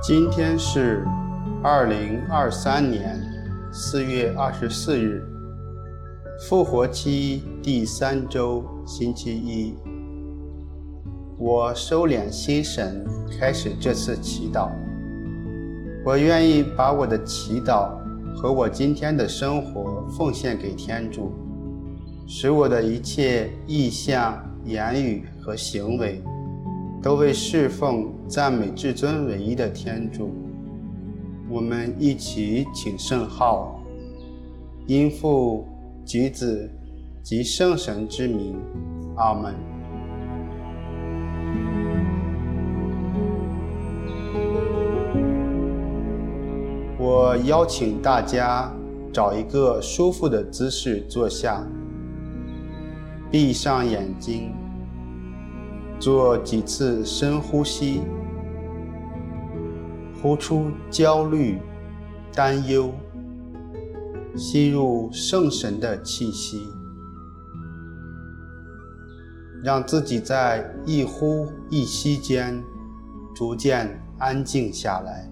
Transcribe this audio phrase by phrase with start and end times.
[0.00, 1.04] 今天是
[1.60, 3.20] 二零二三年
[3.72, 5.26] 四月二十四日，
[6.48, 9.74] 复活期第三周星期一。
[11.36, 13.04] 我收敛心神，
[13.40, 14.70] 开始这次祈祷。
[16.04, 17.90] 我愿意把我的祈祷
[18.36, 21.32] 和我今天的生活奉献给天主，
[22.24, 26.22] 使我的一切意向、言语和行为。
[27.00, 30.30] 都为侍奉、赞美至尊唯一的天主。
[31.48, 33.80] 我们一起请圣号，
[34.86, 35.66] 因父
[36.04, 36.68] 及子
[37.22, 38.56] 及圣神之名，
[39.16, 39.54] 阿门。
[46.98, 48.70] 我邀请大家
[49.12, 51.64] 找一个舒服的姿势坐下，
[53.30, 54.52] 闭上眼睛。
[55.98, 58.02] 做几次深呼吸，
[60.22, 61.58] 呼出焦虑、
[62.32, 62.92] 担忧，
[64.36, 66.62] 吸入圣神的气息，
[69.62, 72.62] 让自己在一呼一吸间
[73.34, 75.28] 逐渐安静下来。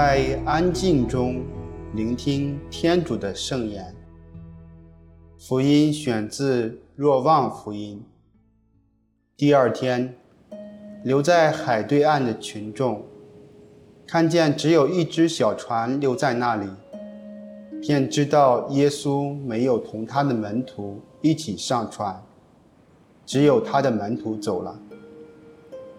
[0.00, 1.44] 在安静中
[1.92, 3.92] 聆听天主的圣言。
[5.36, 8.00] 福音选自若望福音。
[9.36, 10.14] 第二天，
[11.02, 13.02] 留在海对岸的群众
[14.06, 16.68] 看见只有一只小船留在那里，
[17.80, 22.22] 便知道耶稣没有同他的门徒一起上船，
[23.26, 24.78] 只有他的门徒走了。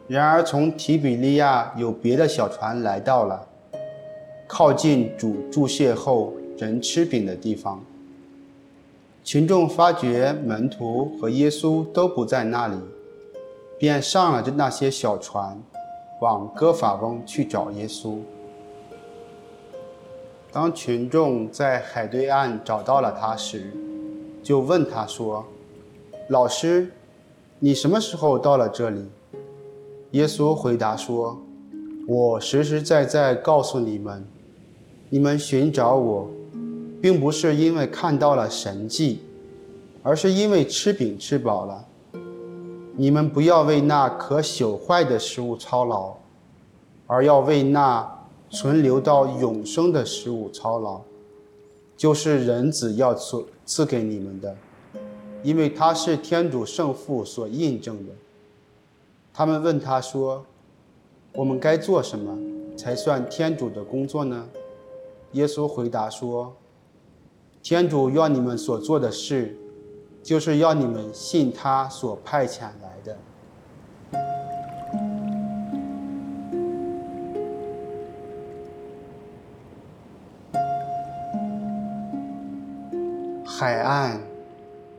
[0.07, 3.47] 然而，从提比利亚有别的小船来到了。
[4.51, 7.85] 靠近主祝谢后人吃饼的地方，
[9.23, 12.75] 群众发觉门徒和耶稣都不在那里，
[13.77, 15.55] 便上了那些小船，
[16.19, 18.15] 往哥法翁去找耶稣。
[20.51, 23.71] 当群众在海对岸找到了他时，
[24.41, 25.45] 就问他说
[26.29, 26.91] ：“老师，
[27.59, 29.05] 你什么时候到了这里？”
[30.11, 31.39] 耶稣回答说
[32.09, 34.25] ：“我实实在在告诉你们。”
[35.09, 36.29] 你们寻找我，
[37.01, 39.21] 并不是因为看到了神迹，
[40.03, 41.85] 而是因为吃饼吃饱了。
[42.95, 46.13] 你们不要为那可朽坏的食物操劳，
[47.07, 48.07] 而要为那
[48.51, 51.01] 存留到永生的食物操劳，
[51.97, 54.55] 就是人子要赐赐给你们的，
[55.41, 58.11] 因为他是天主圣父所印证的。
[59.33, 60.45] 他们问他说
[61.33, 62.37] ：“我们该做什么
[62.75, 64.45] 才算天主的工作呢？”
[65.33, 66.55] 耶稣回答说
[67.61, 69.55] ：“天主要你们所做的事，
[70.23, 73.15] 就是要你们信他所派遣来的。”
[83.45, 84.19] 海岸、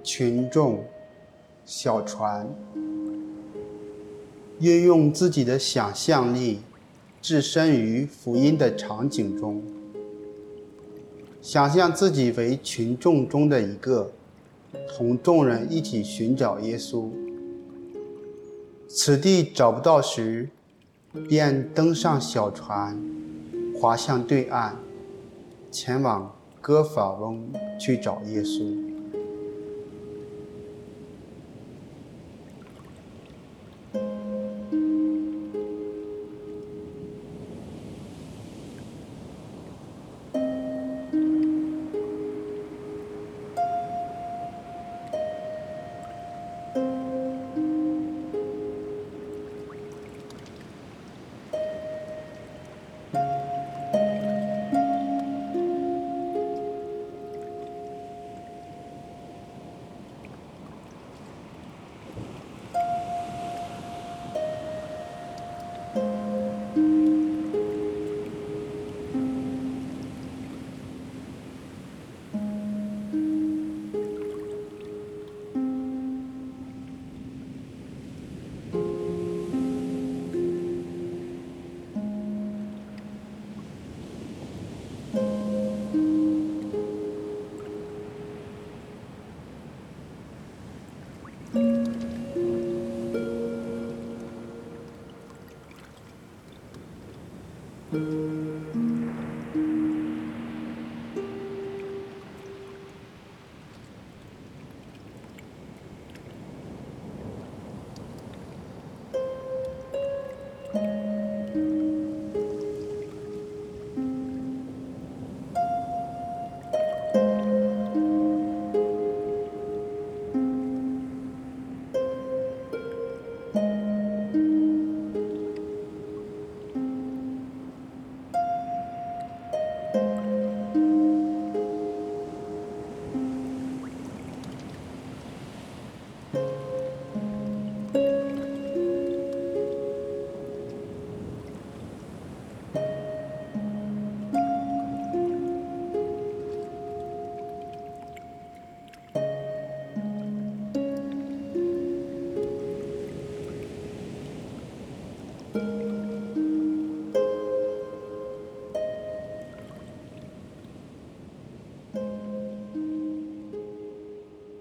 [0.05, 0.85] 群众、
[1.65, 2.47] 小船，
[4.61, 6.61] 运用自己的想象力，
[7.21, 9.61] 置身于福音的场景中。
[11.43, 14.13] 想象自己为群众中的一个，
[14.95, 17.09] 同众人一起寻找耶稣。
[18.87, 20.51] 此地找不到时，
[21.29, 23.01] 便登上小船，
[23.81, 24.75] 划向对岸，
[25.71, 27.43] 前往哥法翁
[27.79, 28.90] 去找耶稣。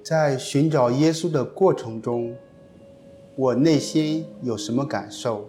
[0.10, 2.36] 在寻找耶稣的过程中，
[3.36, 5.48] 我内心有什么感受？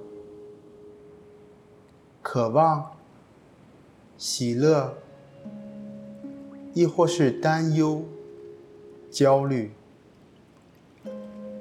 [2.20, 2.92] 渴望、
[4.18, 4.98] 喜乐，
[6.74, 8.04] 亦或是担忧、
[9.10, 9.70] 焦虑？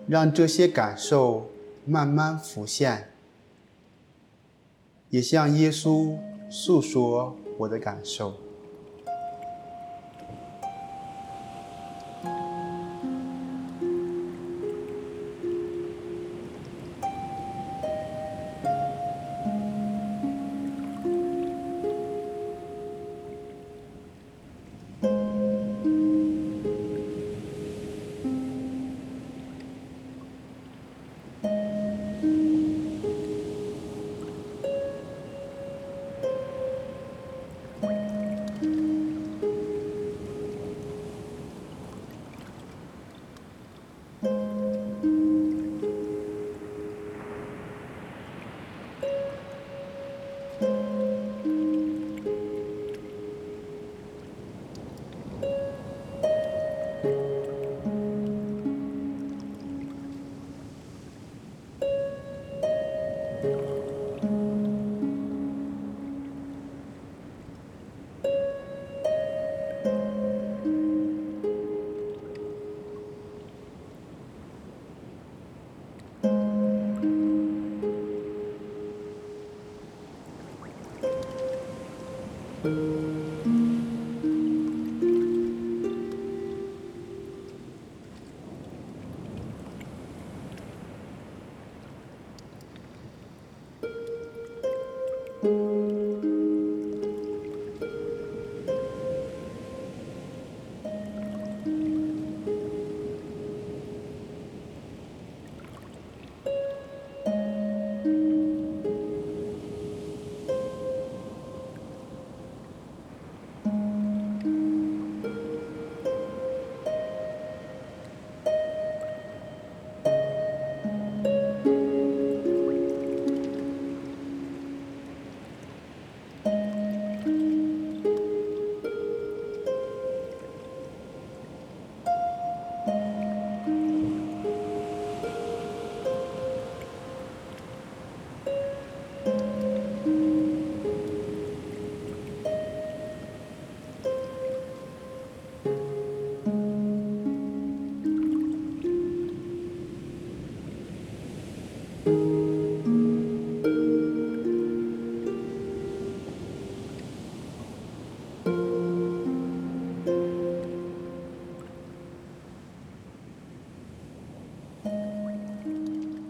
[0.06, 1.50] 让这些感受
[1.86, 3.14] 慢慢浮现，
[5.10, 6.18] 也向耶稣
[6.50, 8.34] 诉说我的感受。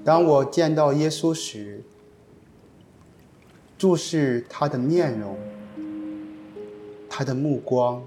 [0.10, 1.84] 当我见到耶稣时，
[3.78, 5.38] 注视他的面容，
[7.08, 8.02] 他的目光，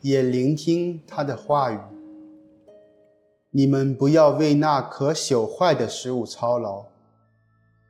[0.00, 1.78] 也聆听他的话语。
[3.50, 6.86] 你们不要为那可朽坏的食物操劳，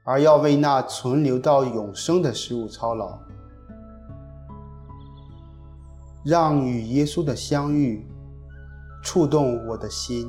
[0.03, 3.21] 而要为那存留到永生的食物操劳。
[6.25, 8.05] 让与耶稣的相遇
[9.01, 10.29] 触动我的心。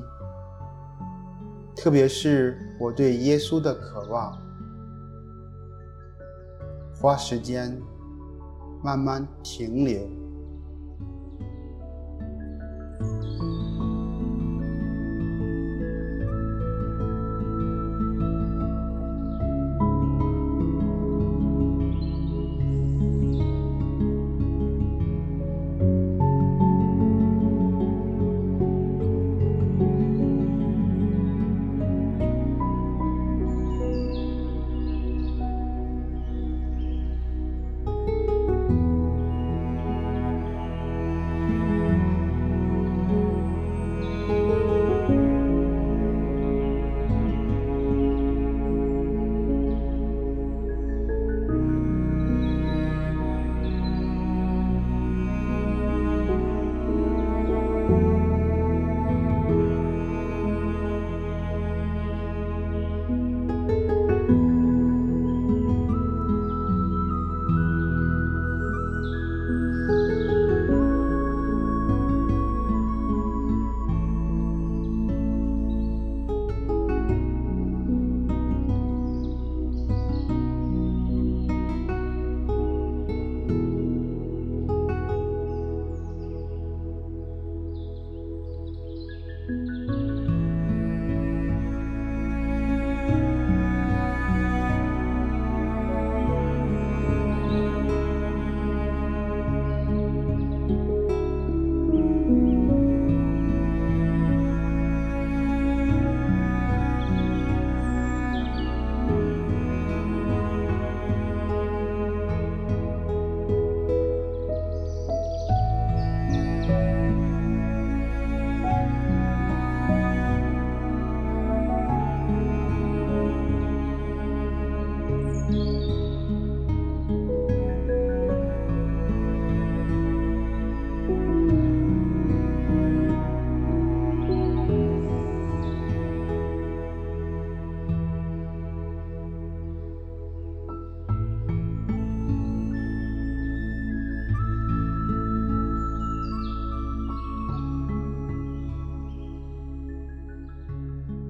[1.86, 4.36] 特别是我对耶稣的渴望，
[7.00, 7.80] 花时间
[8.84, 10.25] 慢慢停留。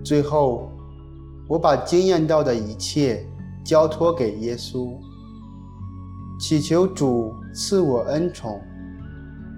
[0.05, 0.69] 最后，
[1.47, 3.25] 我把经验到的一切
[3.65, 4.95] 交托给耶稣，
[6.39, 8.61] 祈求主赐我恩宠，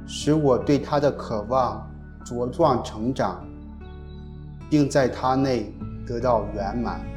[0.07, 1.85] 使我对他的渴望
[2.25, 3.45] 茁壮成长，
[4.69, 5.75] 并在他内
[6.07, 7.16] 得到圆满。